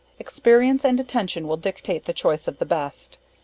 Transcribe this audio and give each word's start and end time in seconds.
Experience 0.17 0.83
and 0.83 0.99
attention 0.99 1.47
will 1.47 1.57
dictate 1.57 2.05
the 2.05 2.11
choice 2.11 2.47
of 2.47 2.57
the 2.57 2.65
best. 2.65 3.19